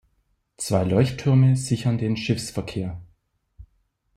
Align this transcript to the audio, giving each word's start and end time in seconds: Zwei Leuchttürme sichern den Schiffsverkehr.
Zwei 0.57 0.83
Leuchttürme 0.83 1.55
sichern 1.55 1.99
den 1.99 2.17
Schiffsverkehr. 2.17 2.99